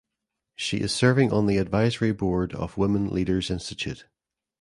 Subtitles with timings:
[0.55, 4.07] She is serving on the advisory board of "Women Leaders Institute".